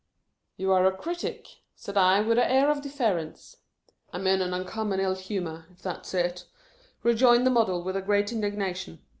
[0.57, 3.57] "You are a critic," said I, with an air of deference."
[4.11, 6.45] I 'm in an uncommon ill humour, if that's it,"
[7.03, 9.01] rejoined the Model, with great indigna tion.